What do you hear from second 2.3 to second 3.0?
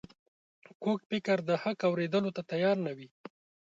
ته تیار نه